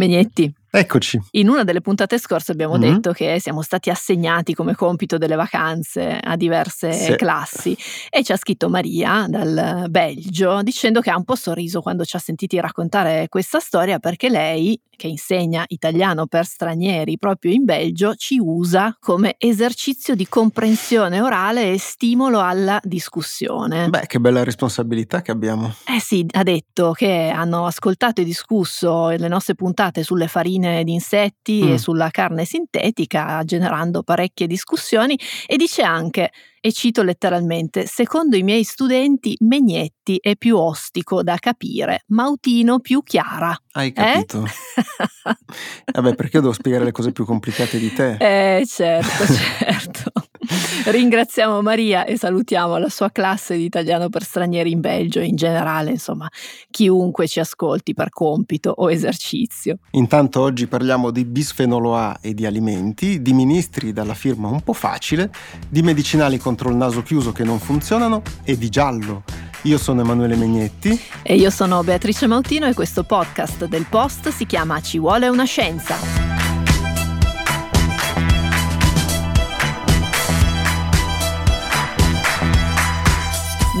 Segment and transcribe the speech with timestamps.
[0.00, 0.54] Megnetti.
[0.72, 1.20] Eccoci.
[1.32, 2.94] In una delle puntate scorse abbiamo mm-hmm.
[2.94, 7.16] detto che siamo stati assegnati come compito delle vacanze a diverse sì.
[7.16, 7.76] classi
[8.08, 12.14] e ci ha scritto Maria dal Belgio dicendo che ha un po' sorriso quando ci
[12.14, 18.14] ha sentiti raccontare questa storia perché lei, che insegna italiano per stranieri proprio in Belgio,
[18.14, 23.88] ci usa come esercizio di comprensione orale e stimolo alla discussione.
[23.88, 25.74] Beh, che bella responsabilità che abbiamo.
[25.86, 30.84] Eh sì, ha detto che hanno ascoltato e discusso le nostre puntate sulle farine proteine
[30.84, 31.72] di insetti mm.
[31.72, 36.30] e sulla carne sintetica, generando parecchie discussioni e dice anche,
[36.60, 43.02] e cito letteralmente, secondo i miei studenti Megnetti è più ostico da capire, Mautino più
[43.02, 43.56] chiara.
[43.72, 43.92] Hai eh?
[43.92, 44.44] capito?
[44.44, 45.32] Eh?
[45.92, 48.16] Vabbè, perché devo spiegare le cose più complicate di te?
[48.18, 49.24] Eh, certo,
[49.58, 50.12] certo.
[50.86, 55.36] Ringraziamo Maria e salutiamo la sua classe di italiano per stranieri in Belgio e in
[55.36, 56.28] generale, insomma,
[56.70, 59.78] chiunque ci ascolti per compito o esercizio.
[59.92, 64.72] Intanto oggi parliamo di bisfenolo A e di alimenti, di ministri dalla firma un po'
[64.72, 65.30] facile,
[65.68, 69.22] di medicinali contro il naso chiuso che non funzionano e di giallo.
[69.62, 71.00] Io sono Emanuele Megnetti.
[71.22, 75.44] E io sono Beatrice Mautino e questo podcast del Post si chiama Ci vuole una
[75.44, 76.29] scienza.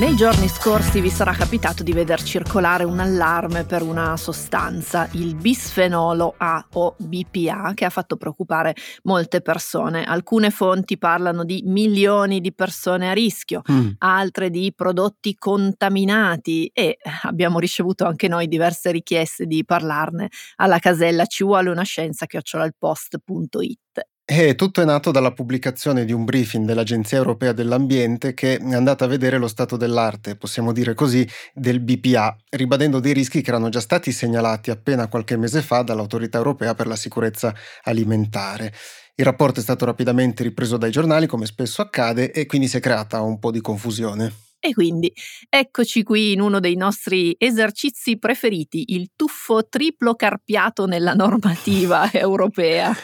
[0.00, 5.34] Nei giorni scorsi vi sarà capitato di veder circolare un allarme per una sostanza, il
[5.34, 10.04] bisfenolo A o BPA, che ha fatto preoccupare molte persone.
[10.04, 13.88] Alcune fonti parlano di milioni di persone a rischio, mm.
[13.98, 21.26] altre di prodotti contaminati e abbiamo ricevuto anche noi diverse richieste di parlarne alla casella
[21.26, 24.08] ci vuole una scienza chiocciolaalpost.it.
[24.32, 29.04] E tutto è nato dalla pubblicazione di un briefing dell'Agenzia Europea dell'Ambiente che è andata
[29.04, 33.70] a vedere lo stato dell'arte, possiamo dire così, del BPA, ribadendo dei rischi che erano
[33.70, 38.72] già stati segnalati appena qualche mese fa dall'Autorità Europea per la sicurezza alimentare.
[39.16, 42.80] Il rapporto è stato rapidamente ripreso dai giornali, come spesso accade, e quindi si è
[42.80, 44.49] creata un po' di confusione.
[44.62, 45.10] E quindi
[45.48, 52.94] eccoci qui in uno dei nostri esercizi preferiti, il tuffo triplo carpiato nella normativa europea.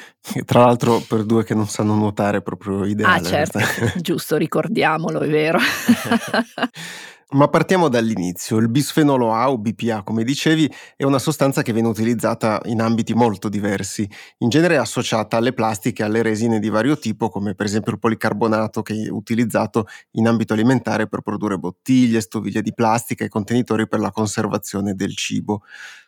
[0.45, 3.21] Tra l'altro per due che non sanno nuotare è proprio ideale.
[3.21, 3.59] Ah certo,
[3.97, 5.59] giusto, ricordiamolo, è vero.
[7.33, 8.57] Ma partiamo dall'inizio.
[8.59, 13.15] Il bisfenolo A o BPA, come dicevi, è una sostanza che viene utilizzata in ambiti
[13.15, 14.09] molto diversi.
[14.39, 17.91] In genere è associata alle plastiche e alle resine di vario tipo, come per esempio
[17.91, 23.29] il policarbonato che è utilizzato in ambito alimentare per produrre bottiglie, stoviglie di plastica e
[23.29, 25.63] contenitori per la conservazione del cibo.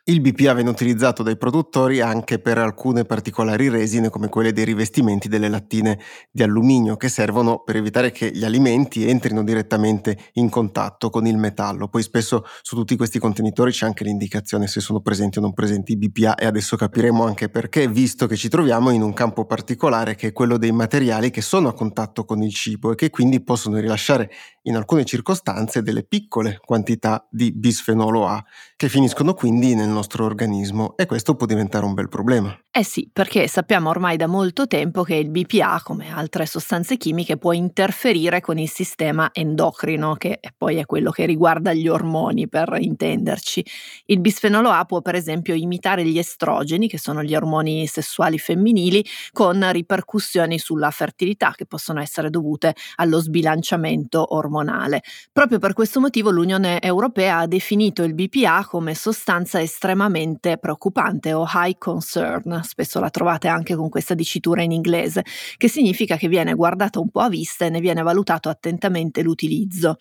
[0.08, 5.28] Il BPA viene utilizzato dai produttori anche per alcune particolari resine come quelle dei rivestimenti
[5.28, 5.98] delle lattine
[6.30, 11.36] di alluminio che servono per evitare che gli alimenti entrino direttamente in contatto con il
[11.36, 11.88] metallo.
[11.88, 15.92] Poi spesso su tutti questi contenitori c'è anche l'indicazione se sono presenti o non presenti
[15.92, 20.14] i BPA e adesso capiremo anche perché, visto che ci troviamo in un campo particolare
[20.14, 23.42] che è quello dei materiali che sono a contatto con il cibo e che quindi
[23.42, 24.30] possono rilasciare
[24.62, 28.42] in alcune circostanze delle piccole quantità di bisfenolo A
[28.78, 32.56] che finiscono quindi nel nostro organismo e questo può diventare un bel problema.
[32.70, 37.38] Eh sì, perché sappiamo ormai da molto tempo che il BPA, come altre sostanze chimiche,
[37.38, 42.76] può interferire con il sistema endocrino, che poi è quello che riguarda gli ormoni, per
[42.78, 43.66] intenderci.
[44.06, 49.04] Il bisfenolo A può per esempio imitare gli estrogeni, che sono gli ormoni sessuali femminili,
[49.32, 55.02] con ripercussioni sulla fertilità che possono essere dovute allo sbilanciamento ormonale.
[55.32, 61.46] Proprio per questo motivo l'Unione Europea ha definito il BPA come sostanza estremamente preoccupante o
[61.50, 65.24] high concern spesso la trovate anche con questa dicitura in inglese,
[65.56, 69.96] che significa che viene guardata un po' a vista e ne viene valutato attentamente l'utilizzo.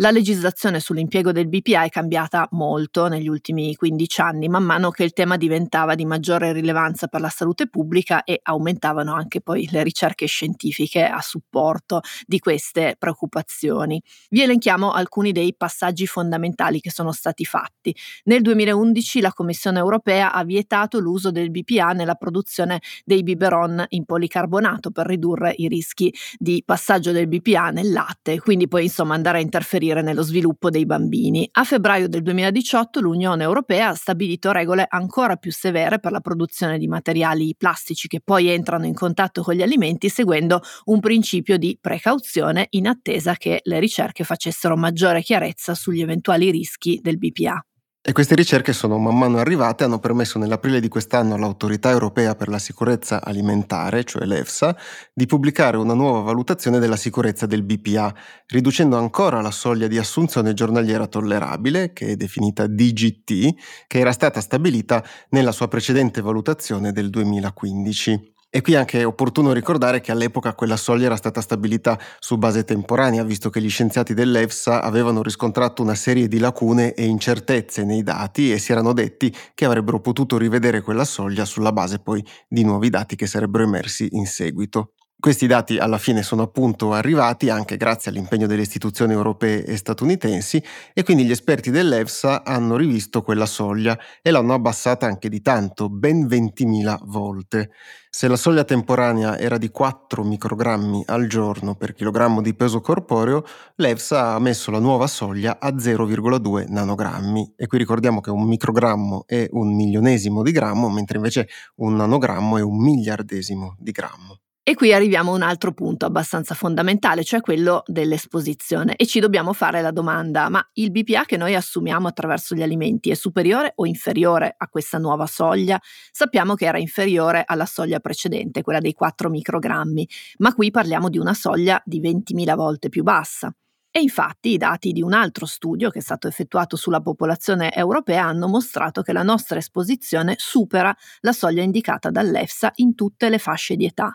[0.00, 5.04] La legislazione sull'impiego del BPA è cambiata molto negli ultimi 15 anni, man mano che
[5.04, 9.82] il tema diventava di maggiore rilevanza per la salute pubblica e aumentavano anche poi le
[9.82, 14.02] ricerche scientifiche a supporto di queste preoccupazioni.
[14.30, 17.94] Vi elenchiamo alcuni dei passaggi fondamentali che sono stati fatti.
[18.24, 24.06] Nel 2011 la Commissione europea ha vietato l'uso del BPA nella produzione dei biberon in
[24.06, 29.36] policarbonato per ridurre i rischi di passaggio del BPA nel latte, quindi poi insomma andare
[29.36, 31.48] a interferire interferire nello sviluppo dei bambini.
[31.52, 36.78] A febbraio del 2018 l'Unione Europea ha stabilito regole ancora più severe per la produzione
[36.78, 41.76] di materiali plastici che poi entrano in contatto con gli alimenti seguendo un principio di
[41.80, 47.64] precauzione in attesa che le ricerche facessero maggiore chiarezza sugli eventuali rischi del BPA.
[48.02, 52.34] E queste ricerche sono man mano arrivate e hanno permesso nell'aprile di quest'anno all'Autorità Europea
[52.34, 54.74] per la Sicurezza Alimentare, cioè l'EFSA,
[55.12, 58.14] di pubblicare una nuova valutazione della sicurezza del BPA,
[58.46, 64.40] riducendo ancora la soglia di assunzione giornaliera tollerabile, che è definita DGT, che era stata
[64.40, 68.38] stabilita nella sua precedente valutazione del 2015.
[68.52, 72.64] E qui anche è opportuno ricordare che all'epoca quella soglia era stata stabilita su base
[72.64, 78.02] temporanea, visto che gli scienziati dell'EFSA avevano riscontrato una serie di lacune e incertezze nei
[78.02, 82.64] dati e si erano detti che avrebbero potuto rivedere quella soglia sulla base poi di
[82.64, 84.94] nuovi dati che sarebbero emersi in seguito.
[85.20, 90.64] Questi dati alla fine sono appunto arrivati anche grazie all'impegno delle istituzioni europee e statunitensi
[90.94, 95.90] e quindi gli esperti dell'EFSA hanno rivisto quella soglia e l'hanno abbassata anche di tanto,
[95.90, 97.70] ben 20.000 volte.
[98.08, 103.44] Se la soglia temporanea era di 4 microgrammi al giorno per chilogrammo di peso corporeo,
[103.74, 107.52] l'EFSA ha messo la nuova soglia a 0,2 nanogrammi.
[107.56, 111.46] E qui ricordiamo che un microgrammo è un milionesimo di grammo, mentre invece
[111.76, 114.40] un nanogrammo è un miliardesimo di grammo.
[114.70, 118.94] E qui arriviamo a un altro punto abbastanza fondamentale, cioè quello dell'esposizione.
[118.94, 123.10] E ci dobbiamo fare la domanda, ma il BPA che noi assumiamo attraverso gli alimenti
[123.10, 125.76] è superiore o inferiore a questa nuova soglia?
[126.12, 130.08] Sappiamo che era inferiore alla soglia precedente, quella dei 4 microgrammi,
[130.38, 133.52] ma qui parliamo di una soglia di 20.000 volte più bassa.
[133.90, 138.26] E infatti i dati di un altro studio che è stato effettuato sulla popolazione europea
[138.26, 143.74] hanno mostrato che la nostra esposizione supera la soglia indicata dall'EFSA in tutte le fasce
[143.74, 144.14] di età.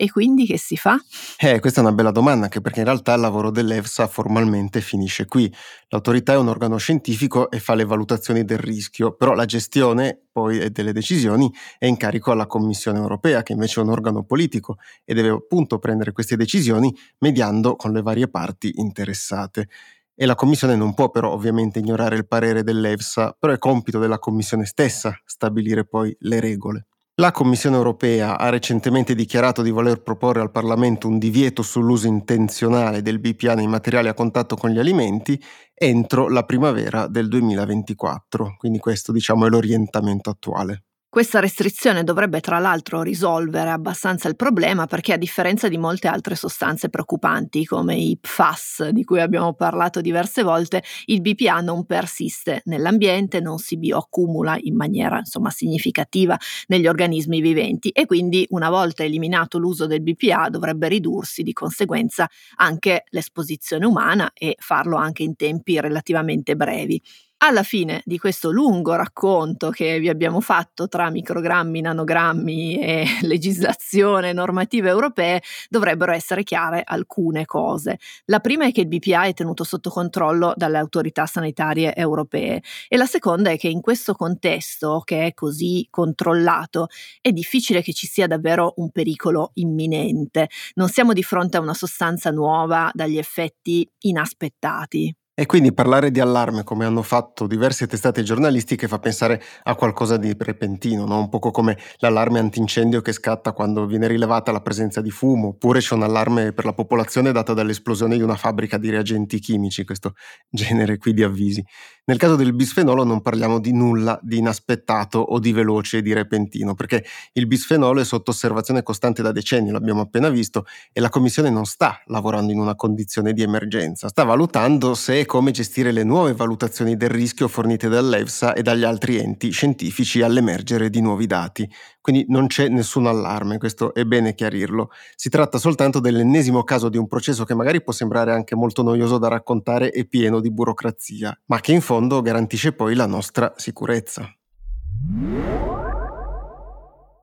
[0.00, 0.96] E quindi che si fa?
[1.38, 5.26] Eh, questa è una bella domanda, anche perché in realtà il lavoro dell'EFSA formalmente finisce
[5.26, 5.52] qui.
[5.88, 10.70] L'autorità è un organo scientifico e fa le valutazioni del rischio, però la gestione poi
[10.70, 15.14] delle decisioni è in carico alla Commissione europea, che invece è un organo politico e
[15.14, 19.68] deve appunto prendere queste decisioni mediando con le varie parti interessate.
[20.14, 24.20] E la Commissione non può però ovviamente ignorare il parere dell'EFSA, però è compito della
[24.20, 26.87] Commissione stessa stabilire poi le regole.
[27.20, 33.02] La Commissione europea ha recentemente dichiarato di voler proporre al Parlamento un divieto sull'uso intenzionale
[33.02, 35.42] del BPA nei materiali a contatto con gli alimenti
[35.74, 38.54] entro la primavera del 2024.
[38.56, 40.84] Quindi questo diciamo è l'orientamento attuale.
[41.10, 46.34] Questa restrizione dovrebbe tra l'altro risolvere abbastanza il problema perché a differenza di molte altre
[46.34, 52.60] sostanze preoccupanti come i PFAS di cui abbiamo parlato diverse volte, il BPA non persiste
[52.66, 59.02] nell'ambiente, non si bioaccumula in maniera insomma significativa negli organismi viventi e quindi una volta
[59.02, 65.36] eliminato l'uso del BPA dovrebbe ridursi di conseguenza anche l'esposizione umana e farlo anche in
[65.36, 67.00] tempi relativamente brevi.
[67.40, 74.32] Alla fine di questo lungo racconto che vi abbiamo fatto tra microgrammi, nanogrammi e legislazione
[74.32, 77.98] normative europee, dovrebbero essere chiare alcune cose.
[78.24, 82.96] La prima è che il BPA è tenuto sotto controllo dalle autorità sanitarie europee e
[82.96, 86.88] la seconda è che in questo contesto, che è così controllato,
[87.20, 90.48] è difficile che ci sia davvero un pericolo imminente.
[90.74, 95.14] Non siamo di fronte a una sostanza nuova dagli effetti inaspettati.
[95.40, 100.16] E quindi parlare di allarme, come hanno fatto diverse testate giornalistiche, fa pensare a qualcosa
[100.16, 101.20] di repentino, no?
[101.20, 105.78] un poco come l'allarme antincendio che scatta quando viene rilevata la presenza di fumo, oppure
[105.78, 110.14] c'è un allarme per la popolazione data dall'esplosione di una fabbrica di reagenti chimici, questo
[110.50, 111.64] genere qui di avvisi.
[112.08, 116.14] Nel caso del bisfenolo non parliamo di nulla di inaspettato o di veloce e di
[116.14, 121.10] repentino, perché il bisfenolo è sotto osservazione costante da decenni, l'abbiamo appena visto, e la
[121.10, 125.92] Commissione non sta lavorando in una condizione di emergenza, sta valutando se e come gestire
[125.92, 131.26] le nuove valutazioni del rischio fornite dall'EFSA e dagli altri enti scientifici all'emergere di nuovi
[131.26, 131.70] dati.
[132.00, 134.90] Quindi non c'è nessun allarme, questo è bene chiarirlo.
[135.14, 139.18] Si tratta soltanto dell'ennesimo caso di un processo che magari può sembrare anche molto noioso
[139.18, 144.32] da raccontare e pieno di burocrazia, ma che in fondo garantisce poi la nostra sicurezza.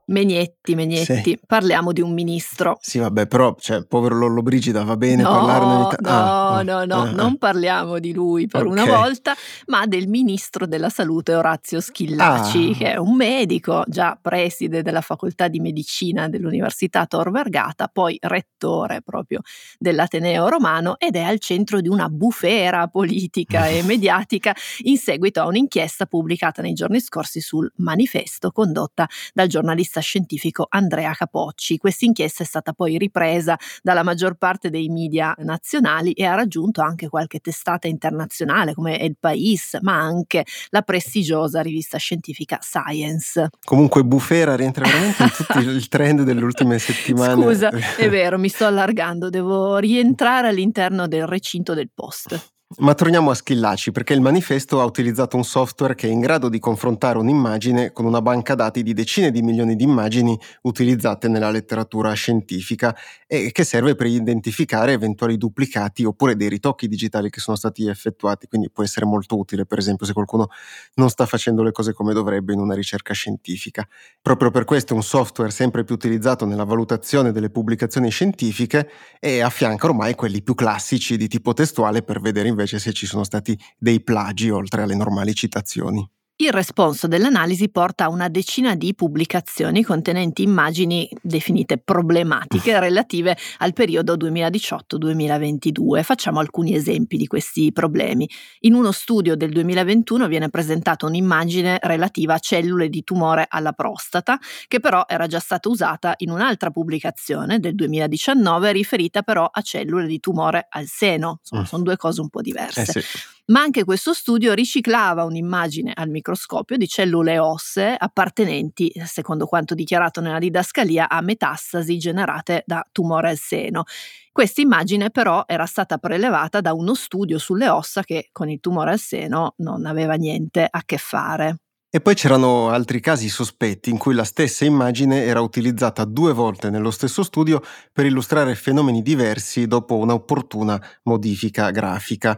[0.07, 1.39] Megnetti, Megnetti, sì.
[1.45, 2.77] parliamo di un ministro.
[2.79, 5.95] Sì, vabbè, però, cioè, povero Lollo Brigida, va bene no, parlarne di...
[5.99, 8.71] No, ah, no, no, ah, no, non parliamo di lui per okay.
[8.71, 9.33] una volta,
[9.65, 12.77] ma del ministro della salute Orazio Schillaci, ah.
[12.77, 19.01] che è un medico, già preside della facoltà di medicina dell'Università Tor Vergata, poi rettore
[19.01, 19.41] proprio
[19.79, 25.47] dell'Ateneo Romano ed è al centro di una bufera politica e mediatica in seguito a
[25.47, 31.77] un'inchiesta pubblicata nei giorni scorsi sul manifesto condotta dal giornalista giornalista scientifico Andrea Capocci.
[31.77, 36.81] Questa inchiesta è stata poi ripresa dalla maggior parte dei media nazionali e ha raggiunto
[36.81, 43.49] anche qualche testata internazionale come El País, ma anche la prestigiosa rivista scientifica Science.
[43.63, 47.41] Comunque Bufera rientra veramente in tutto il trend delle ultime settimane.
[47.41, 52.53] Scusa, è vero, mi sto allargando, devo rientrare all'interno del recinto del post.
[52.77, 56.49] Ma torniamo a Schillaci perché il manifesto ha utilizzato un software che è in grado
[56.49, 61.51] di confrontare un'immagine con una banca dati di decine di milioni di immagini utilizzate nella
[61.51, 62.95] letteratura scientifica
[63.27, 68.47] e che serve per identificare eventuali duplicati oppure dei ritocchi digitali che sono stati effettuati,
[68.47, 70.47] quindi può essere molto utile per esempio se qualcuno
[70.95, 73.87] non sta facendo le cose come dovrebbe in una ricerca scientifica.
[74.19, 79.41] Proprio per questo è un software sempre più utilizzato nella valutazione delle pubblicazioni scientifiche e
[79.41, 83.57] affianca ormai quelli più classici di tipo testuale per vedere invece se ci sono stati
[83.77, 86.09] dei plagi oltre alle normali citazioni.
[86.37, 93.71] Il responso dell'analisi porta a una decina di pubblicazioni contenenti immagini definite problematiche relative al
[93.71, 96.03] periodo 2018-2022.
[96.03, 98.29] Facciamo alcuni esempi di questi problemi.
[98.61, 104.37] In uno studio del 2021 viene presentata un'immagine relativa a cellule di tumore alla prostata,
[104.67, 110.05] che però era già stata usata in un'altra pubblicazione del 2019 riferita però a cellule
[110.05, 111.37] di tumore al seno.
[111.39, 111.65] Insomma, mm.
[111.65, 112.81] sono due cose un po' diverse.
[112.81, 113.33] Eh sì.
[113.47, 120.19] Ma anche questo studio riciclava un'immagine al microscopio di cellule ossee appartenenti, secondo quanto dichiarato
[120.19, 123.83] nella didascalia, a metastasi generate da tumore al seno.
[124.31, 128.91] Questa immagine però era stata prelevata da uno studio sulle ossa che con il tumore
[128.93, 131.57] al seno non aveva niente a che fare.
[131.95, 136.69] E poi c'erano altri casi sospetti in cui la stessa immagine era utilizzata due volte
[136.69, 137.61] nello stesso studio
[137.93, 142.37] per illustrare fenomeni diversi dopo un'opportuna modifica grafica.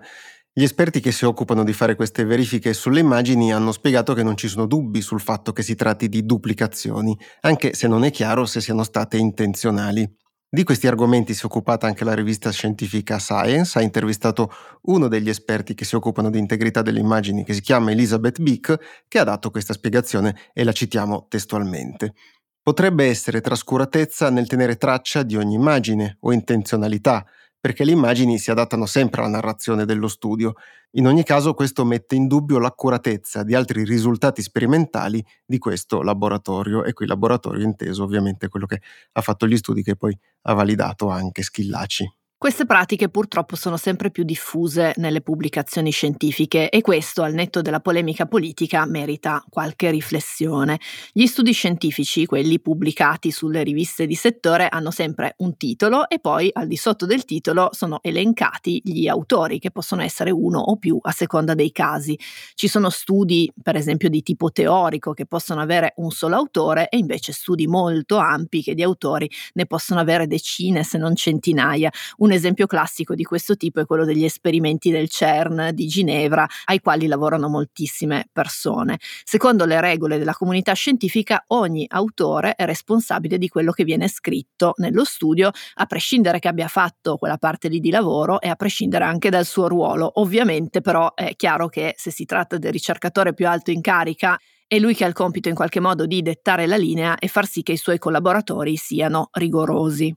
[0.58, 4.36] Gli esperti che si occupano di fare queste verifiche sulle immagini hanno spiegato che non
[4.36, 8.48] ci sono dubbi sul fatto che si tratti di duplicazioni, anche se non è chiaro
[8.48, 10.12] se siano state intenzionali.
[10.50, 14.52] Di questi argomenti si è occupata anche la rivista scientifica Science, ha intervistato
[14.86, 19.04] uno degli esperti che si occupano di integrità delle immagini, che si chiama Elizabeth Bick,
[19.08, 22.16] che ha dato questa spiegazione e la citiamo testualmente.
[22.64, 27.24] Potrebbe essere trascuratezza nel tenere traccia di ogni immagine o intenzionalità,
[27.68, 30.54] perché le immagini si adattano sempre alla narrazione dello studio.
[30.92, 36.86] In ogni caso questo mette in dubbio l'accuratezza di altri risultati sperimentali di questo laboratorio
[36.86, 38.80] e qui laboratorio inteso ovviamente quello che
[39.12, 42.10] ha fatto gli studi che poi ha validato anche Schillaci.
[42.40, 47.80] Queste pratiche purtroppo sono sempre più diffuse nelle pubblicazioni scientifiche e questo, al netto della
[47.80, 50.80] polemica politica, merita qualche riflessione.
[51.12, 56.52] Gli studi scientifici, quelli pubblicati sulle riviste di settore, hanno sempre un titolo e poi
[56.54, 61.00] al di sotto del titolo sono elencati gli autori, che possono essere uno o più
[61.02, 62.16] a seconda dei casi.
[62.54, 66.98] Ci sono studi, per esempio, di tipo teorico che possono avere un solo autore e
[66.98, 71.90] invece studi molto ampi che di autori ne possono avere decine se non centinaia.
[72.32, 77.08] Esempio classico di questo tipo è quello degli esperimenti del CERN di Ginevra, ai quali
[77.08, 79.00] lavorano moltissime persone.
[79.24, 84.74] Secondo le regole della comunità scientifica, ogni autore è responsabile di quello che viene scritto
[84.78, 89.06] nello studio, a prescindere che abbia fatto quella parte lì di lavoro e a prescindere
[89.06, 90.12] anche dal suo ruolo.
[90.16, 94.80] Ovviamente però è chiaro che se si tratta del ricercatore più alto in carica, è
[94.80, 97.64] lui che ha il compito in qualche modo di dettare la linea e far sì
[97.64, 100.14] che i suoi collaboratori siano rigorosi.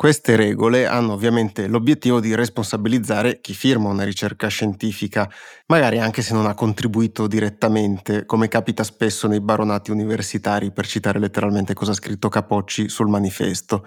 [0.00, 5.28] Queste regole hanno ovviamente l'obiettivo di responsabilizzare chi firma una ricerca scientifica,
[5.66, 11.18] magari anche se non ha contribuito direttamente, come capita spesso nei baronati universitari, per citare
[11.18, 13.84] letteralmente cosa ha scritto Capocci sul manifesto.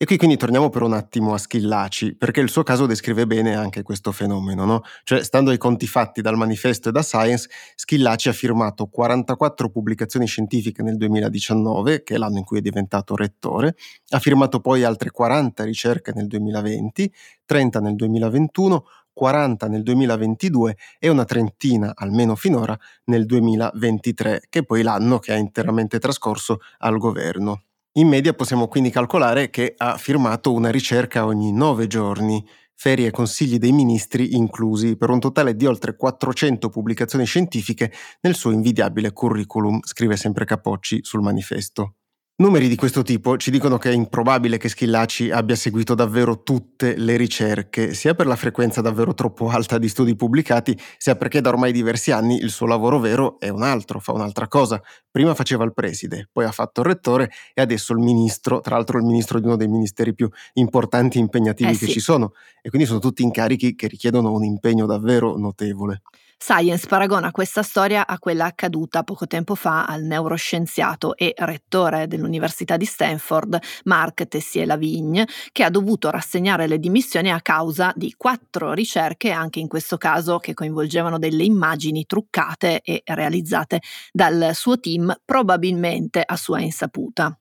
[0.00, 3.56] E qui quindi torniamo per un attimo a Schillaci, perché il suo caso descrive bene
[3.56, 4.82] anche questo fenomeno, no?
[5.02, 10.26] Cioè, stando ai conti fatti dal manifesto e da Science, Schillaci ha firmato 44 pubblicazioni
[10.26, 13.74] scientifiche nel 2019, che è l'anno in cui è diventato rettore,
[14.10, 17.12] ha firmato poi altre 40 ricerche nel 2020,
[17.44, 24.64] 30 nel 2021, 40 nel 2022 e una trentina, almeno finora, nel 2023, che è
[24.64, 27.62] poi l'anno che ha interamente trascorso al governo.
[27.98, 33.10] In media possiamo quindi calcolare che ha firmato una ricerca ogni nove giorni, ferie e
[33.10, 39.12] consigli dei ministri inclusi, per un totale di oltre 400 pubblicazioni scientifiche nel suo invidiabile
[39.12, 41.97] curriculum, scrive sempre Capocci sul manifesto.
[42.40, 46.96] Numeri di questo tipo ci dicono che è improbabile che Schillaci abbia seguito davvero tutte
[46.96, 51.48] le ricerche, sia per la frequenza davvero troppo alta di studi pubblicati, sia perché da
[51.48, 54.80] ormai diversi anni il suo lavoro vero è un altro, fa un'altra cosa.
[55.10, 58.98] Prima faceva il preside, poi ha fatto il rettore e adesso il ministro, tra l'altro
[58.98, 61.90] il ministro di uno dei ministeri più importanti e impegnativi eh che sì.
[61.90, 66.02] ci sono, e quindi sono tutti incarichi che richiedono un impegno davvero notevole.
[66.40, 72.76] Science paragona questa storia a quella accaduta poco tempo fa al neuroscienziato e rettore dell'Università
[72.76, 79.30] di Stanford, Marc Tessier-Lavigne, che ha dovuto rassegnare le dimissioni a causa di quattro ricerche,
[79.32, 83.80] anche in questo caso che coinvolgevano delle immagini truccate e realizzate
[84.12, 87.36] dal suo team, probabilmente a sua insaputa.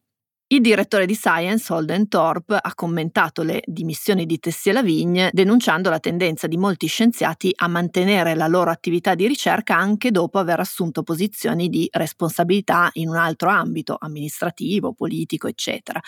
[0.49, 5.99] Il direttore di Science, Holden Thorpe, ha commentato le dimissioni di Tessie Lavigne denunciando la
[5.99, 11.03] tendenza di molti scienziati a mantenere la loro attività di ricerca anche dopo aver assunto
[11.03, 15.99] posizioni di responsabilità in un altro ambito, amministrativo, politico, eccetera.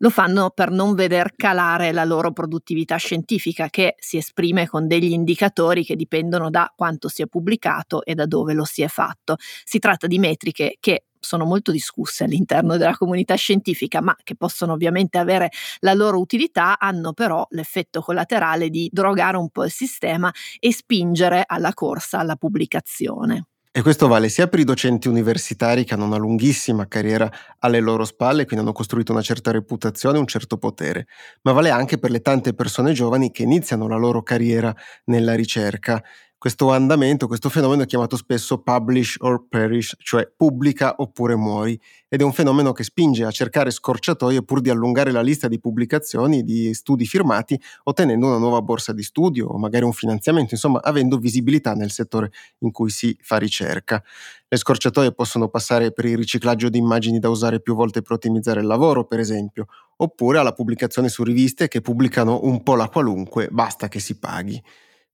[0.00, 5.12] Lo fanno per non veder calare la loro produttività scientifica che si esprime con degli
[5.12, 9.36] indicatori che dipendono da quanto si è pubblicato e da dove lo si è fatto.
[9.64, 14.72] Si tratta di metriche che sono molto discusse all'interno della comunità scientifica, ma che possono
[14.72, 20.32] ovviamente avere la loro utilità, hanno però l'effetto collaterale di drogare un po' il sistema
[20.58, 23.46] e spingere alla corsa alla pubblicazione.
[23.70, 28.04] E questo vale sia per i docenti universitari che hanno una lunghissima carriera alle loro
[28.04, 31.06] spalle, quindi hanno costruito una certa reputazione un certo potere,
[31.42, 36.02] ma vale anche per le tante persone giovani che iniziano la loro carriera nella ricerca
[36.38, 41.78] questo andamento, questo fenomeno è chiamato spesso publish or perish, cioè pubblica oppure muori,
[42.08, 45.58] ed è un fenomeno che spinge a cercare scorciatoie pur di allungare la lista di
[45.58, 50.78] pubblicazioni, di studi firmati, ottenendo una nuova borsa di studio o magari un finanziamento, insomma
[50.80, 54.00] avendo visibilità nel settore in cui si fa ricerca.
[54.46, 58.60] Le scorciatoie possono passare per il riciclaggio di immagini da usare più volte per ottimizzare
[58.60, 59.66] il lavoro, per esempio,
[59.96, 64.62] oppure alla pubblicazione su riviste che pubblicano un po' la qualunque, basta che si paghi.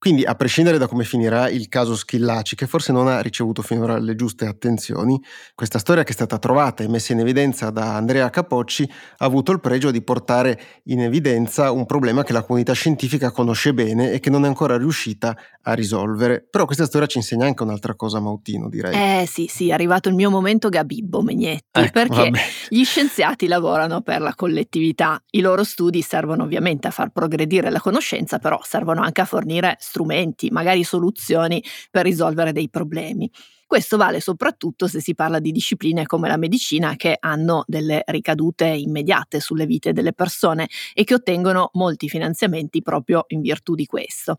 [0.04, 3.96] Quindi, a prescindere da come finirà il caso Schillaci, che forse non ha ricevuto finora
[3.96, 5.18] le giuste attenzioni,
[5.54, 9.50] questa storia che è stata trovata e messa in evidenza da Andrea Capocci ha avuto
[9.50, 14.20] il pregio di portare in evidenza un problema che la comunità scientifica conosce bene e
[14.20, 16.46] che non è ancora riuscita a risolvere.
[16.50, 19.23] Però questa storia ci insegna anche un'altra cosa, Mautino, direi.
[19.23, 22.40] Eh sì, sì, è arrivato il mio momento Gabibbo Megnetti, ecco, perché vabbè.
[22.68, 25.18] gli scienziati lavorano per la collettività.
[25.30, 29.78] I loro studi servono ovviamente a far progredire la conoscenza, però servono anche a fornire
[29.94, 33.30] strumenti, magari soluzioni per risolvere dei problemi.
[33.64, 38.66] Questo vale soprattutto se si parla di discipline come la medicina che hanno delle ricadute
[38.66, 44.36] immediate sulle vite delle persone e che ottengono molti finanziamenti proprio in virtù di questo.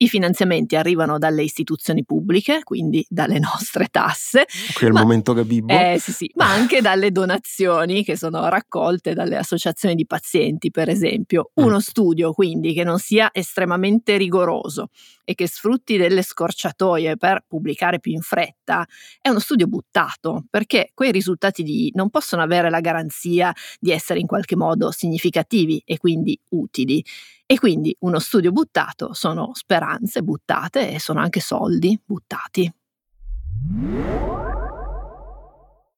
[0.00, 4.46] I finanziamenti arrivano dalle istituzioni pubbliche, quindi dalle nostre tasse.
[4.74, 5.72] Qui è il ma, momento Gabibbo.
[5.72, 10.88] Eh, sì, sì, ma anche dalle donazioni che sono raccolte dalle associazioni di pazienti, per
[10.88, 11.50] esempio.
[11.60, 11.64] Mm.
[11.64, 14.90] Uno studio quindi che non sia estremamente rigoroso
[15.24, 18.86] e che sfrutti delle scorciatoie per pubblicare più in fretta
[19.20, 24.20] è uno studio buttato, perché quei risultati di non possono avere la garanzia di essere
[24.20, 27.04] in qualche modo significativi e quindi utili.
[27.50, 32.70] E quindi uno studio buttato sono speranze buttate e sono anche soldi buttati.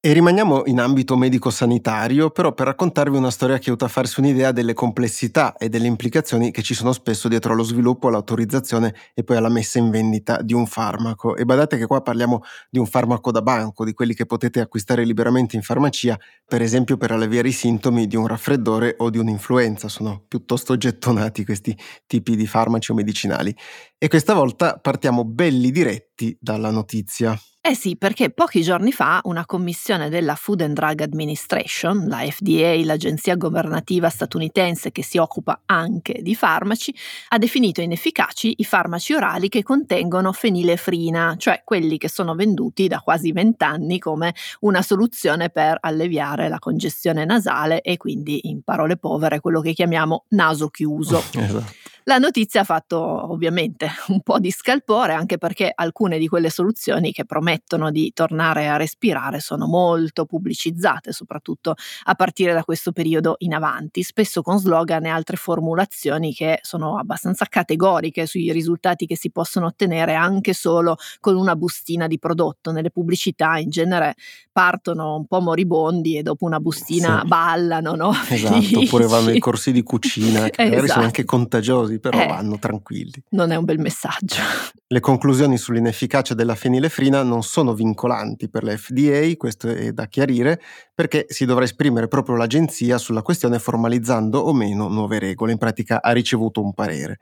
[0.02, 4.50] E rimaniamo in ambito medico-sanitario, però per raccontarvi una storia che aiuta a farsi un'idea
[4.50, 9.36] delle complessità e delle implicazioni che ci sono spesso dietro allo sviluppo, all'autorizzazione e poi
[9.36, 11.36] alla messa in vendita di un farmaco.
[11.36, 15.04] E badate che qua parliamo di un farmaco da banco, di quelli che potete acquistare
[15.04, 19.88] liberamente in farmacia, per esempio per alleviare i sintomi di un raffreddore o di un'influenza.
[19.88, 23.54] Sono piuttosto gettonati questi tipi di farmaci o medicinali.
[23.98, 27.38] E questa volta partiamo belli diretti dalla notizia.
[27.62, 32.82] Eh sì, perché pochi giorni fa una commissione della Food and Drug Administration, la FDA,
[32.86, 36.92] l'agenzia governativa statunitense che si occupa anche di farmaci,
[37.28, 43.00] ha definito inefficaci i farmaci orali che contengono fenilefrina, cioè quelli che sono venduti da
[43.00, 49.38] quasi vent'anni come una soluzione per alleviare la congestione nasale e quindi, in parole povere,
[49.40, 51.22] quello che chiamiamo naso chiuso.
[51.36, 51.79] esatto.
[52.10, 57.12] La notizia ha fatto ovviamente un po' di scalpore anche perché alcune di quelle soluzioni
[57.12, 63.36] che promettono di tornare a respirare sono molto pubblicizzate, soprattutto a partire da questo periodo
[63.38, 69.16] in avanti, spesso con slogan e altre formulazioni che sono abbastanza categoriche sui risultati che
[69.16, 72.72] si possono ottenere anche solo con una bustina di prodotto.
[72.72, 74.16] Nelle pubblicità in genere
[74.50, 77.28] partono un po' moribondi e dopo una bustina sì.
[77.28, 78.12] ballano, no?
[78.28, 80.92] Esatto, oppure vanno ai corsi di cucina, che magari esatto.
[80.92, 83.22] sono anche contagiosi però eh, vanno tranquilli.
[83.30, 84.36] Non è un bel messaggio.
[84.88, 90.60] Le conclusioni sull'inefficacia della fenilefrina non sono vincolanti per la FDA, questo è da chiarire,
[90.92, 95.52] perché si dovrà esprimere proprio l'agenzia sulla questione formalizzando o meno nuove regole.
[95.52, 97.20] In pratica ha ricevuto un parere.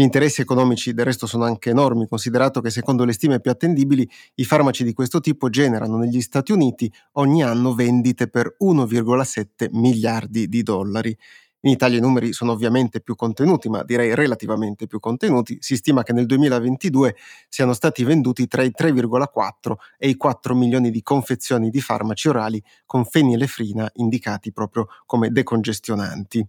[0.00, 4.08] Gli interessi economici del resto sono anche enormi, considerato che secondo le stime più attendibili
[4.36, 10.48] i farmaci di questo tipo generano negli Stati Uniti ogni anno vendite per 1,7 miliardi
[10.48, 11.14] di dollari.
[11.62, 15.58] In Italia i numeri sono ovviamente più contenuti, ma direi relativamente più contenuti.
[15.60, 17.16] Si stima che nel 2022
[17.48, 22.62] siano stati venduti tra i 3,4 e i 4 milioni di confezioni di farmaci orali
[22.86, 26.46] con fenilefrina indicati proprio come decongestionanti.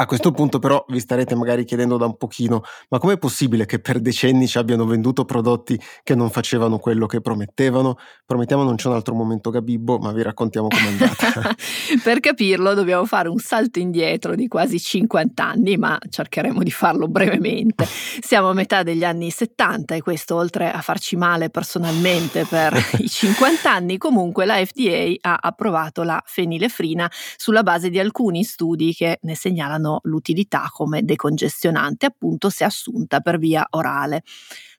[0.00, 3.80] A questo punto però vi starete magari chiedendo da un pochino, ma com'è possibile che
[3.80, 7.98] per decenni ci abbiano venduto prodotti che non facevano quello che promettevano?
[8.24, 11.52] Promettiamo non c'è un altro momento Gabibbo, ma vi raccontiamo com'è andata.
[12.04, 17.08] per capirlo dobbiamo fare un salto indietro di quasi 50 anni, ma cercheremo di farlo
[17.08, 17.84] brevemente.
[18.20, 23.08] Siamo a metà degli anni 70 e questo oltre a farci male personalmente per i
[23.08, 29.18] 50 anni, comunque la FDA ha approvato la fenilefrina sulla base di alcuni studi che
[29.22, 34.22] ne segnalano hanno l'utilità come decongestionante appunto se assunta per via orale.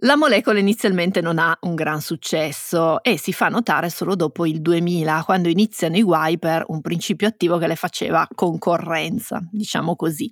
[0.03, 4.61] La molecola inizialmente non ha un gran successo e si fa notare solo dopo il
[4.61, 10.31] 2000, quando iniziano i guai per un principio attivo che le faceva concorrenza, diciamo così.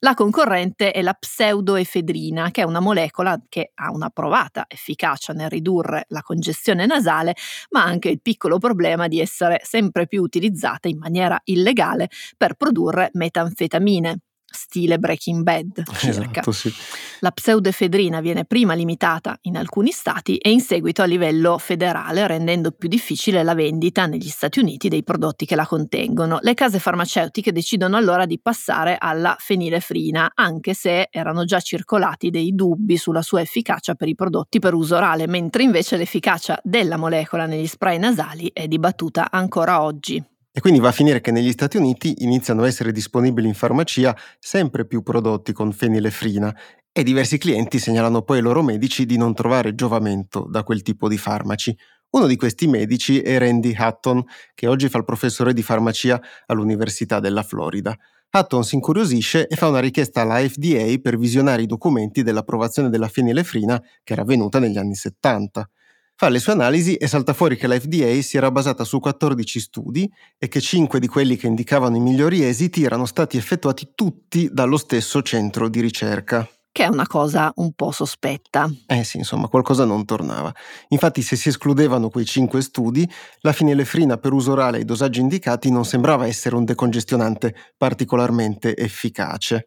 [0.00, 5.50] La concorrente è la pseudoefedrina, che è una molecola che ha una provata efficacia nel
[5.50, 7.34] ridurre la congestione nasale,
[7.70, 13.10] ma anche il piccolo problema di essere sempre più utilizzata in maniera illegale per produrre
[13.14, 14.17] metanfetamine,
[14.50, 15.82] stile Breaking Bad.
[16.02, 16.72] Esatto, sì.
[17.20, 22.70] La pseudoefedrina viene prima limitata in alcuni stati e in seguito a livello federale, rendendo
[22.70, 26.38] più difficile la vendita negli Stati Uniti dei prodotti che la contengono.
[26.40, 32.54] Le case farmaceutiche decidono allora di passare alla fenilefrina, anche se erano già circolati dei
[32.54, 37.46] dubbi sulla sua efficacia per i prodotti per uso orale, mentre invece l'efficacia della molecola
[37.46, 40.22] negli spray nasali è dibattuta ancora oggi.
[40.58, 44.16] E quindi va a finire che negli Stati Uniti iniziano a essere disponibili in farmacia
[44.40, 46.52] sempre più prodotti con fenilefrina
[46.90, 51.06] e diversi clienti segnalano poi ai loro medici di non trovare giovamento da quel tipo
[51.06, 51.78] di farmaci.
[52.10, 57.20] Uno di questi medici è Randy Hutton, che oggi fa il professore di farmacia all'Università
[57.20, 57.96] della Florida.
[58.32, 63.06] Hutton si incuriosisce e fa una richiesta alla FDA per visionare i documenti dell'approvazione della
[63.06, 65.70] fenilefrina che era avvenuta negli anni 70.
[66.20, 69.60] Fa le sue analisi e salta fuori che la FDA si era basata su 14
[69.60, 74.48] studi e che 5 di quelli che indicavano i migliori esiti erano stati effettuati tutti
[74.50, 78.70] dallo stesso centro di ricerca che è una cosa un po' sospetta.
[78.86, 80.52] Eh sì, insomma, qualcosa non tornava.
[80.88, 83.08] Infatti, se si escludevano quei cinque studi,
[83.40, 89.66] la finelefrina per uso orale ai dosaggi indicati non sembrava essere un decongestionante particolarmente efficace.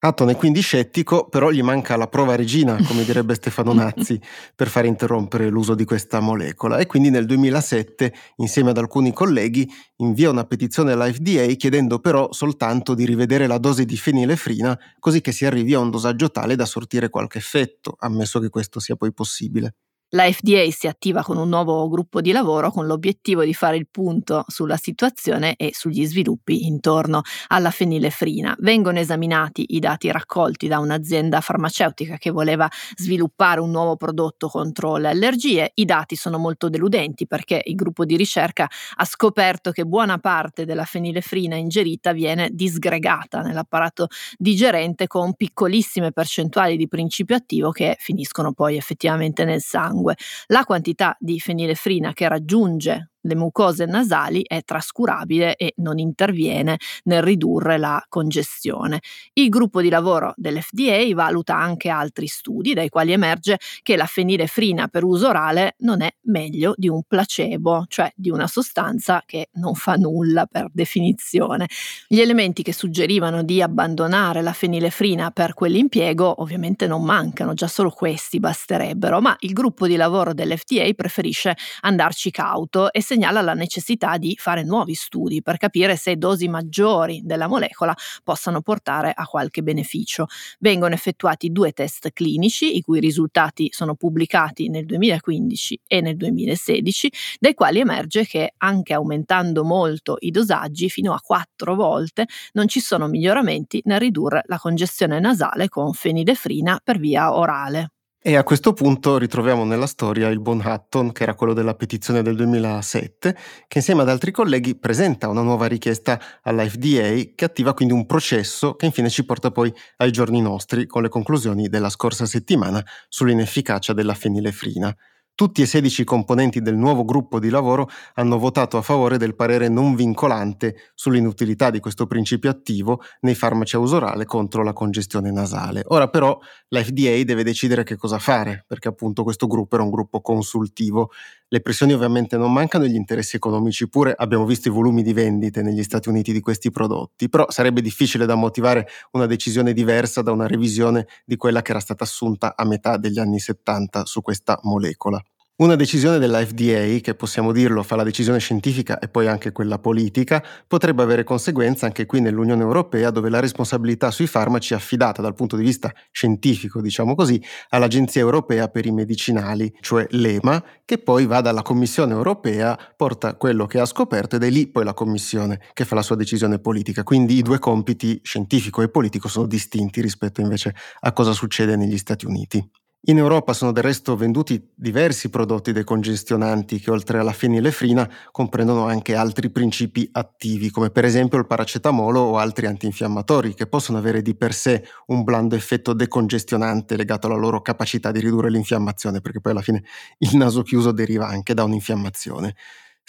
[0.00, 4.20] Atton è quindi scettico, però gli manca la prova regina, come direbbe Stefano Nazzi,
[4.54, 9.68] per far interrompere l'uso di questa molecola e quindi nel 2007, insieme ad alcuni colleghi,
[9.96, 15.20] invia una petizione alla FDA chiedendo però soltanto di rivedere la dose di fenilefrina così
[15.20, 18.94] che si arrivi a un dosaggio tale da sortire qualche effetto, ammesso che questo sia
[18.94, 19.74] poi possibile.
[20.12, 23.88] La FDA si attiva con un nuovo gruppo di lavoro con l'obiettivo di fare il
[23.90, 28.56] punto sulla situazione e sugli sviluppi intorno alla fenilefrina.
[28.60, 32.66] Vengono esaminati i dati raccolti da un'azienda farmaceutica che voleva
[32.96, 35.72] sviluppare un nuovo prodotto contro le allergie.
[35.74, 38.66] I dati sono molto deludenti perché il gruppo di ricerca
[38.96, 44.06] ha scoperto che buona parte della fenilefrina ingerita viene disgregata nell'apparato
[44.38, 50.16] digerente con piccolissime percentuali di principio attivo che finiscono poi effettivamente nel sangue sangue.
[50.46, 57.22] La quantità di fenilefrina che raggiunge le mucose nasali è trascurabile e non interviene nel
[57.22, 59.00] ridurre la congestione.
[59.34, 64.88] Il gruppo di lavoro dell'FDA valuta anche altri studi dai quali emerge che la fenilefrina
[64.88, 69.74] per uso orale non è meglio di un placebo, cioè di una sostanza che non
[69.74, 71.68] fa nulla per definizione.
[72.06, 77.90] Gli elementi che suggerivano di abbandonare la fenilefrina per quell'impiego ovviamente non mancano, già solo
[77.90, 84.16] questi basterebbero, ma il gruppo di lavoro dell'FDA preferisce andarci cauto e segnala la necessità
[84.16, 89.64] di fare nuovi studi per capire se dosi maggiori della molecola possano portare a qualche
[89.64, 90.26] beneficio.
[90.60, 97.12] Vengono effettuati due test clinici, i cui risultati sono pubblicati nel 2015 e nel 2016,
[97.40, 102.78] dai quali emerge che anche aumentando molto i dosaggi fino a quattro volte non ci
[102.78, 107.90] sono miglioramenti nel ridurre la congestione nasale con fenidefrina per via orale.
[108.20, 112.20] E a questo punto ritroviamo nella storia il buon Hutton, che era quello della petizione
[112.20, 113.36] del 2007,
[113.68, 118.06] che insieme ad altri colleghi presenta una nuova richiesta alla FDA che attiva quindi un
[118.06, 122.84] processo che infine ci porta poi ai giorni nostri con le conclusioni della scorsa settimana
[123.08, 124.94] sull'inefficacia della fenilefrina.
[125.38, 129.68] Tutti e 16 componenti del nuovo gruppo di lavoro hanno votato a favore del parere
[129.68, 135.30] non vincolante sull'inutilità di questo principio attivo nei farmaci a uso orale contro la congestione
[135.30, 135.84] nasale.
[135.90, 136.36] Ora però
[136.70, 141.12] la FDA deve decidere che cosa fare, perché appunto questo gruppo era un gruppo consultivo.
[141.50, 144.12] Le pressioni ovviamente non mancano e gli interessi economici pure.
[144.14, 148.26] Abbiamo visto i volumi di vendite negli Stati Uniti di questi prodotti, però sarebbe difficile
[148.26, 152.66] da motivare una decisione diversa da una revisione di quella che era stata assunta a
[152.66, 155.22] metà degli anni 70 su questa molecola.
[155.60, 159.80] Una decisione della FDA, che possiamo dirlo fa la decisione scientifica e poi anche quella
[159.80, 165.20] politica, potrebbe avere conseguenze anche qui nell'Unione Europea, dove la responsabilità sui farmaci è affidata
[165.20, 170.98] dal punto di vista scientifico, diciamo così, all'Agenzia Europea per i Medicinali, cioè l'EMA, che
[170.98, 174.94] poi va dalla Commissione Europea, porta quello che ha scoperto ed è lì poi la
[174.94, 177.02] Commissione che fa la sua decisione politica.
[177.02, 181.98] Quindi i due compiti scientifico e politico sono distinti rispetto invece a cosa succede negli
[181.98, 182.64] Stati Uniti.
[183.02, 189.14] In Europa sono del resto venduti diversi prodotti decongestionanti che oltre alla fenilefrina comprendono anche
[189.14, 194.34] altri principi attivi, come per esempio il paracetamolo o altri antinfiammatori, che possono avere di
[194.34, 199.52] per sé un blando effetto decongestionante legato alla loro capacità di ridurre l'infiammazione, perché poi
[199.52, 199.84] alla fine
[200.18, 202.56] il naso chiuso deriva anche da un'infiammazione.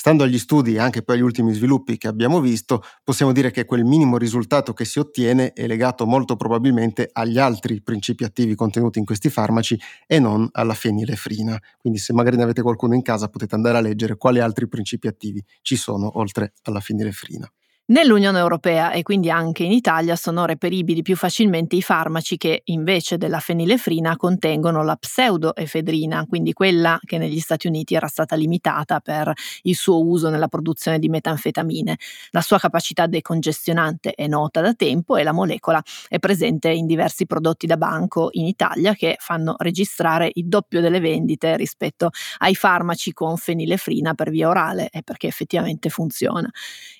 [0.01, 3.65] Stando agli studi e anche poi agli ultimi sviluppi che abbiamo visto, possiamo dire che
[3.65, 8.99] quel minimo risultato che si ottiene è legato molto probabilmente agli altri principi attivi contenuti
[8.99, 11.59] in questi farmaci e non alla fenilefrina.
[11.77, 15.07] Quindi se magari ne avete qualcuno in casa potete andare a leggere quali altri principi
[15.07, 17.51] attivi ci sono oltre alla fenilefrina.
[17.89, 23.17] Nell'Unione Europea e quindi anche in Italia sono reperibili più facilmente i farmaci che invece
[23.17, 29.33] della fenilefrina contengono la pseudoefedrina, quindi quella che negli Stati Uniti era stata limitata per
[29.63, 31.97] il suo uso nella produzione di metanfetamine.
[32.29, 37.25] La sua capacità decongestionante è nota da tempo e la molecola è presente in diversi
[37.25, 43.13] prodotti da banco in Italia che fanno registrare il doppio delle vendite rispetto ai farmaci
[43.13, 46.47] con fenilefrina per via orale e perché effettivamente funziona.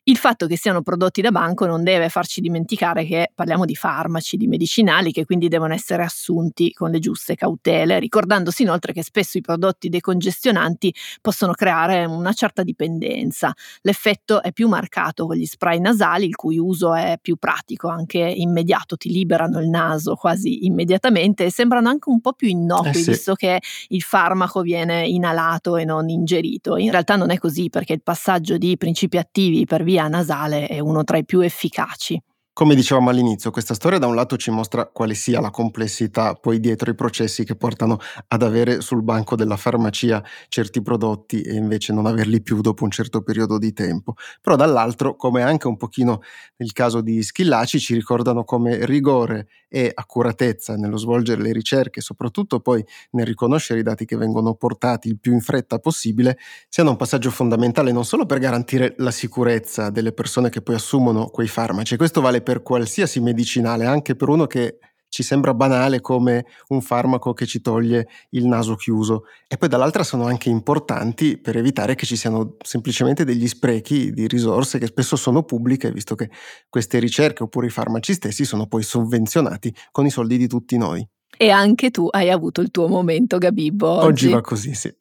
[0.06, 4.38] Il fatto che siano prodotti da banco non deve farci dimenticare che parliamo di farmaci,
[4.38, 9.38] di medicinali che quindi devono essere assunti con le giuste cautele, ricordandosi inoltre che spesso
[9.38, 13.54] i prodotti decongestionanti possono creare una certa dipendenza.
[13.82, 18.20] L'effetto è più marcato con gli spray nasali, il cui uso è più pratico, anche
[18.20, 22.94] immediato, ti liberano il naso quasi immediatamente e sembrano anche un po' più innocui, eh
[22.94, 23.10] sì.
[23.12, 26.78] visto che il farmaco viene inalato e non ingerito.
[26.78, 30.78] In realtà non è così perché il passaggio di principi attivi per via nasale è
[30.80, 32.22] uno tra i più efficaci.
[32.60, 36.60] Come dicevamo all'inizio, questa storia da un lato ci mostra quale sia la complessità poi
[36.60, 41.94] dietro i processi che portano ad avere sul banco della farmacia certi prodotti e invece
[41.94, 44.16] non averli più dopo un certo periodo di tempo.
[44.42, 46.20] Però dall'altro, come anche un pochino
[46.58, 52.60] nel caso di Schillaci, ci ricordano come rigore e accuratezza nello svolgere le ricerche, soprattutto
[52.60, 56.96] poi nel riconoscere i dati che vengono portati il più in fretta possibile, siano un
[56.98, 61.96] passaggio fondamentale non solo per garantire la sicurezza delle persone che poi assumono quei farmaci,
[61.96, 67.46] questo vale qualsiasi medicinale, anche per uno che ci sembra banale come un farmaco che
[67.46, 72.16] ci toglie il naso chiuso e poi dall'altra sono anche importanti per evitare che ci
[72.16, 76.30] siano semplicemente degli sprechi di risorse che spesso sono pubbliche visto che
[76.70, 81.06] queste ricerche oppure i farmaci stessi sono poi sovvenzionati con i soldi di tutti noi.
[81.38, 84.06] E anche tu hai avuto il tuo momento Gabibbo oggi.
[84.08, 84.94] Oggi va così, sì.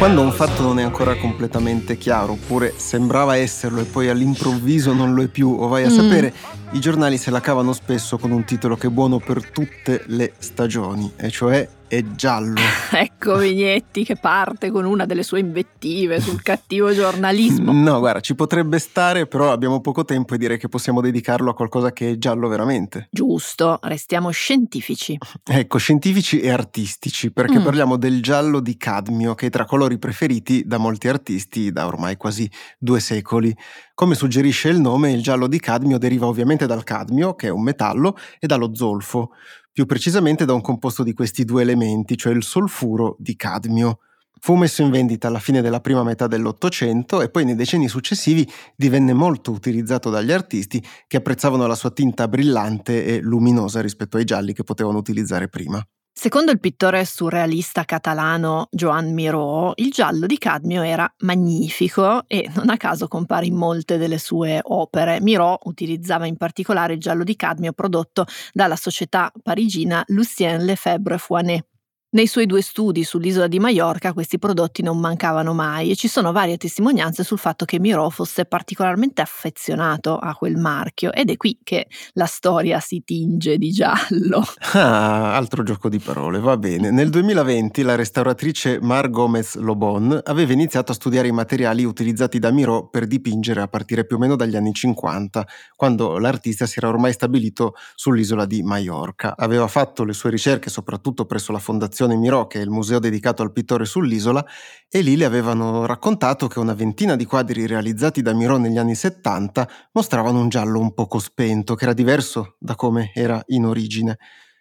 [0.00, 5.12] Quando un fatto non è ancora completamente chiaro, oppure sembrava esserlo e poi all'improvviso non
[5.12, 5.94] lo è più, o vai a mm.
[5.94, 6.34] sapere,
[6.70, 10.32] i giornali se la cavano spesso con un titolo che è buono per tutte le
[10.38, 12.60] stagioni, e cioè è giallo.
[12.92, 17.72] ecco Vignetti che parte con una delle sue invettive sul cattivo giornalismo.
[17.72, 21.54] No, guarda, ci potrebbe stare, però abbiamo poco tempo e direi che possiamo dedicarlo a
[21.54, 23.08] qualcosa che è giallo veramente.
[23.10, 25.18] Giusto, restiamo scientifici.
[25.52, 27.64] Ecco, scientifici e artistici, perché mm.
[27.64, 32.16] parliamo del giallo di cadmio, che è tra colori preferiti da molti artisti da ormai
[32.16, 32.48] quasi
[32.78, 33.54] due secoli.
[33.94, 37.62] Come suggerisce il nome, il giallo di cadmio deriva ovviamente dal cadmio, che è un
[37.62, 39.32] metallo, e dallo zolfo
[39.72, 43.98] più precisamente da un composto di questi due elementi, cioè il solfuro di cadmio.
[44.42, 48.50] Fu messo in vendita alla fine della prima metà dell'Ottocento e poi nei decenni successivi
[48.74, 54.24] divenne molto utilizzato dagli artisti che apprezzavano la sua tinta brillante e luminosa rispetto ai
[54.24, 55.86] gialli che potevano utilizzare prima.
[56.22, 62.68] Secondo il pittore surrealista catalano Joan Miró, il giallo di cadmio era magnifico e non
[62.68, 65.18] a caso compare in molte delle sue opere.
[65.22, 71.69] Miró utilizzava in particolare il giallo di cadmio prodotto dalla società parigina Lucien Lefebvre Foinet.
[72.12, 76.32] Nei suoi due studi sull'isola di Maiorca questi prodotti non mancavano mai e ci sono
[76.32, 81.60] varie testimonianze sul fatto che Miro fosse particolarmente affezionato a quel marchio ed è qui
[81.62, 84.42] che la storia si tinge di giallo.
[84.80, 86.90] Ah, altro gioco di parole, va bene.
[86.90, 92.50] Nel 2020 la restauratrice Mar Gomez Lobon aveva iniziato a studiare i materiali utilizzati da
[92.50, 95.46] Miro per dipingere a partire più o meno dagli anni 50,
[95.76, 99.34] quando l'artista si era ormai stabilito sull'isola di Maiorca.
[99.36, 102.98] Aveva fatto le sue ricerche soprattutto presso la fondazione Fondazione Mirò, che è il museo
[102.98, 104.44] dedicato al pittore sull'isola,
[104.88, 108.94] e lì le avevano raccontato che una ventina di quadri realizzati da Mirò negli anni
[108.94, 114.16] 70 mostravano un giallo un poco spento, che era diverso da come era in origine.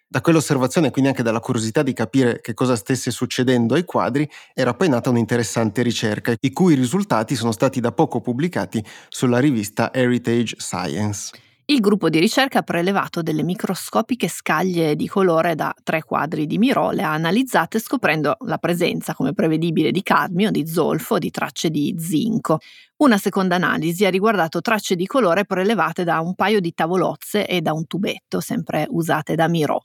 [0.05, 4.73] Da quell'osservazione quindi anche dalla curiosità di capire che cosa stesse succedendo ai quadri era
[4.73, 10.55] poi nata un'interessante ricerca, i cui risultati sono stati da poco pubblicati sulla rivista Heritage
[10.57, 11.31] Science.
[11.69, 16.57] Il gruppo di ricerca ha prelevato delle microscopiche scaglie di colore da tre quadri di
[16.57, 21.69] Miro, le ha analizzate scoprendo la presenza, come prevedibile, di cadmio, di zolfo, di tracce
[21.69, 22.57] di zinco.
[22.97, 27.61] Una seconda analisi ha riguardato tracce di colore prelevate da un paio di tavolozze e
[27.61, 29.81] da un tubetto, sempre usate da Miro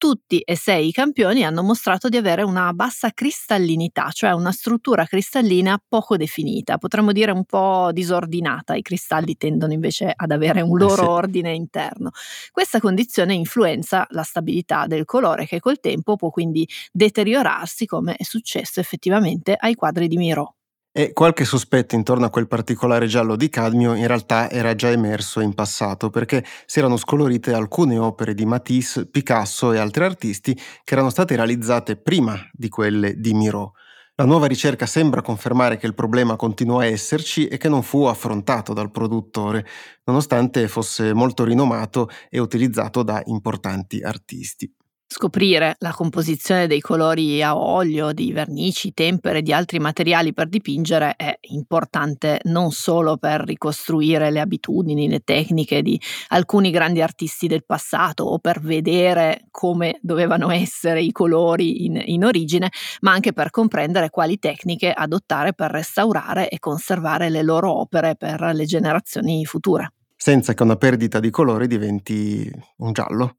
[0.00, 5.04] tutti e sei i campioni hanno mostrato di avere una bassa cristallinità, cioè una struttura
[5.04, 8.74] cristallina poco definita, potremmo dire un po' disordinata.
[8.74, 11.10] I cristalli tendono invece ad avere un loro eh sì.
[11.10, 12.12] ordine interno.
[12.50, 18.22] Questa condizione influenza la stabilità del colore che col tempo può quindi deteriorarsi come è
[18.22, 20.54] successo effettivamente ai quadri di Miro.
[20.92, 25.38] E qualche sospetto intorno a quel particolare giallo di cadmio in realtà era già emerso
[25.38, 30.94] in passato perché si erano scolorite alcune opere di Matisse, Picasso e altri artisti che
[30.94, 33.74] erano state realizzate prima di quelle di Miro.
[34.16, 38.04] La nuova ricerca sembra confermare che il problema continua a esserci e che non fu
[38.06, 39.64] affrontato dal produttore,
[40.04, 44.70] nonostante fosse molto rinomato e utilizzato da importanti artisti.
[45.12, 50.48] Scoprire la composizione dei colori a olio, di vernici, tempere e di altri materiali per
[50.48, 57.48] dipingere è importante non solo per ricostruire le abitudini, le tecniche di alcuni grandi artisti
[57.48, 62.70] del passato o per vedere come dovevano essere i colori in, in origine,
[63.00, 68.40] ma anche per comprendere quali tecniche adottare per restaurare e conservare le loro opere per
[68.54, 69.92] le generazioni future.
[70.14, 73.38] Senza che una perdita di colore diventi un giallo.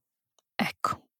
[0.53, 1.11] Ecco.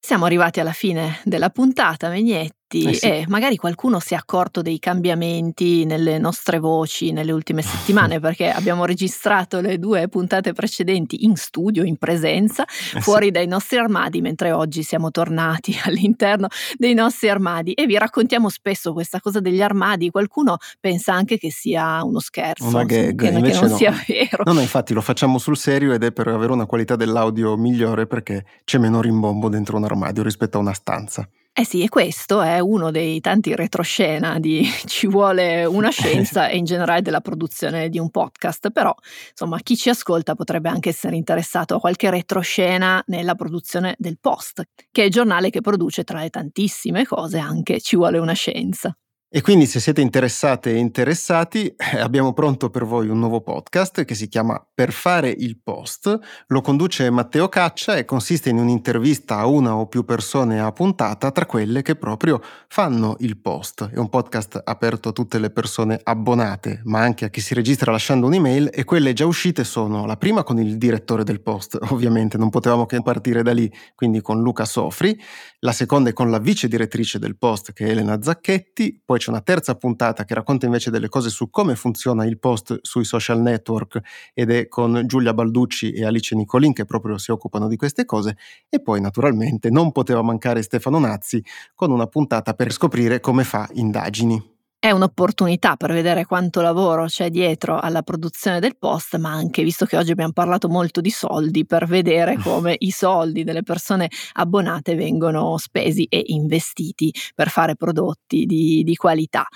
[0.00, 3.06] Siamo arrivati alla fine della puntata, Megnetti effetti eh sì.
[3.06, 8.50] e magari qualcuno si è accorto dei cambiamenti nelle nostre voci nelle ultime settimane perché
[8.50, 13.30] abbiamo registrato le due puntate precedenti in studio, in presenza, eh fuori sì.
[13.32, 18.92] dai nostri armadi, mentre oggi siamo tornati all'interno dei nostri armadi e vi raccontiamo spesso
[18.92, 20.10] questa cosa degli armadi.
[20.10, 23.76] Qualcuno pensa anche che sia uno scherzo, una gag, che, che non no.
[23.76, 24.42] sia vero.
[24.44, 28.06] No, no, infatti lo facciamo sul serio ed è per avere una qualità dell'audio migliore
[28.06, 31.28] perché c'è meno rimbombo dentro un armadio rispetto a una stanza.
[31.54, 36.56] Eh sì, e questo è uno dei tanti retroscena di ci vuole una scienza e
[36.56, 38.94] in generale della produzione di un podcast, però
[39.30, 44.62] insomma chi ci ascolta potrebbe anche essere interessato a qualche retroscena nella produzione del Post,
[44.90, 48.96] che è il giornale che produce tra le tantissime cose anche ci vuole una scienza.
[49.34, 54.04] E quindi se siete interessate e interessati, eh, abbiamo pronto per voi un nuovo podcast
[54.04, 56.18] che si chiama Per fare il post.
[56.48, 61.30] Lo conduce Matteo Caccia e consiste in un'intervista a una o più persone a puntata
[61.30, 63.88] tra quelle che proprio fanno il post.
[63.88, 67.90] È un podcast aperto a tutte le persone abbonate, ma anche a chi si registra
[67.90, 72.36] lasciando un'email e quelle già uscite sono la prima con il direttore del post, ovviamente
[72.36, 75.18] non potevamo che partire da lì, quindi con Luca Sofri,
[75.60, 79.30] la seconda è con la vice direttrice del post che è Elena Zacchetti, poi c'è
[79.30, 83.40] una terza puntata che racconta invece delle cose su come funziona il post sui social
[83.40, 84.00] network
[84.34, 88.36] ed è con Giulia Balducci e Alice Nicolin che proprio si occupano di queste cose
[88.68, 91.40] e poi naturalmente non poteva mancare Stefano Nazzi
[91.76, 94.61] con una puntata per scoprire come fa indagini.
[94.84, 99.86] È un'opportunità per vedere quanto lavoro c'è dietro alla produzione del post, ma anche, visto
[99.86, 104.96] che oggi abbiamo parlato molto di soldi, per vedere come i soldi delle persone abbonate
[104.96, 109.46] vengono spesi e investiti per fare prodotti di, di qualità.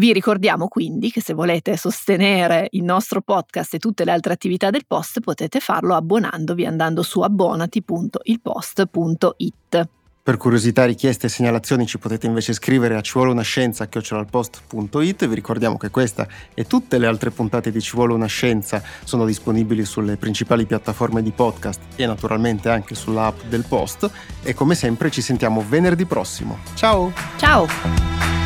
[0.00, 4.70] Vi ricordiamo quindi che se volete sostenere il nostro podcast e tutte le altre attività
[4.70, 9.88] del post potete farlo abbonandovi andando su abbonati.ilpost.it.
[10.26, 15.28] Per curiosità, richieste e segnalazioni ci potete invece scrivere a ci vuole una scienza chiocciolaalpost.it.
[15.28, 19.24] Vi ricordiamo che questa e tutte le altre puntate di Ci vuole una scienza sono
[19.24, 24.10] disponibili sulle principali piattaforme di podcast e naturalmente anche sulla app del Post.
[24.42, 26.58] E come sempre ci sentiamo venerdì prossimo.
[26.74, 27.12] Ciao!
[27.36, 28.45] Ciao!